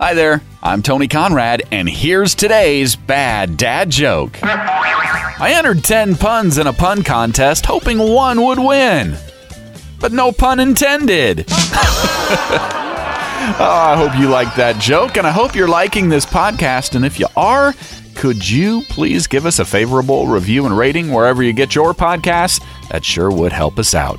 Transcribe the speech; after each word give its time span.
Hi 0.00 0.12
there, 0.12 0.42
I'm 0.60 0.82
Tony 0.82 1.06
Conrad, 1.06 1.62
and 1.70 1.88
here's 1.88 2.34
today's 2.34 2.96
bad 2.96 3.56
dad 3.56 3.90
joke. 3.90 4.36
I 4.42 5.52
entered 5.54 5.84
10 5.84 6.16
puns 6.16 6.58
in 6.58 6.66
a 6.66 6.72
pun 6.72 7.04
contest 7.04 7.64
hoping 7.64 8.00
one 8.00 8.42
would 8.42 8.58
win. 8.58 9.16
But 10.00 10.10
no 10.10 10.32
pun 10.32 10.58
intended. 10.58 11.44
oh, 11.48 11.54
I 13.60 13.94
hope 13.96 14.18
you 14.18 14.28
liked 14.28 14.56
that 14.56 14.80
joke, 14.80 15.16
and 15.16 15.28
I 15.28 15.30
hope 15.30 15.54
you're 15.54 15.68
liking 15.68 16.08
this 16.08 16.26
podcast. 16.26 16.96
And 16.96 17.04
if 17.04 17.20
you 17.20 17.28
are, 17.36 17.72
could 18.16 18.50
you 18.50 18.82
please 18.88 19.28
give 19.28 19.46
us 19.46 19.60
a 19.60 19.64
favorable 19.64 20.26
review 20.26 20.66
and 20.66 20.76
rating 20.76 21.12
wherever 21.12 21.40
you 21.40 21.52
get 21.52 21.76
your 21.76 21.94
podcasts? 21.94 22.60
That 22.88 23.04
sure 23.04 23.30
would 23.30 23.52
help 23.52 23.78
us 23.78 23.94
out. 23.94 24.18